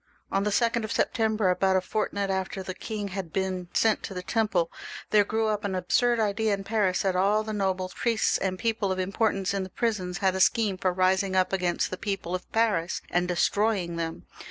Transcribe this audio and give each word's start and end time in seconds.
On 0.31 0.41
the 0.43 0.49
2d 0.49 0.83
of 0.83 0.91
Sep 0.91 1.13
tember, 1.13 1.51
about 1.51 1.75
a 1.75 1.79
fortnight 1.79 2.31
after 2.31 2.63
the 2.63 2.73
king 2.73 3.09
had 3.09 3.31
been 3.31 3.67
sent 3.71 4.01
to 4.01 4.15
the 4.15 4.23
Temple, 4.23 4.71
there 5.11 5.23
grew 5.23 5.45
up 5.45 5.63
an 5.63 5.75
absurd 5.75 6.19
idea 6.19 6.55
in 6.55 6.63
Paris 6.63 7.03
that 7.03 7.15
all 7.15 7.43
the 7.43 7.53
nobles, 7.53 7.93
priests, 7.93 8.39
and 8.39 8.57
people 8.57 8.91
of 8.91 8.97
importance 8.97 9.53
in 9.53 9.61
the 9.61 9.69
prisons 9.69 10.17
had 10.17 10.33
a 10.33 10.39
scheme 10.39 10.79
for 10.79 10.91
rising 10.91 11.35
up 11.35 11.53
against 11.53 11.91
the 11.91 11.97
people 11.97 12.33
of 12.33 12.51
Paris 12.51 13.03
and 13.11 13.27
destroying 13.27 13.95
them. 13.95 14.25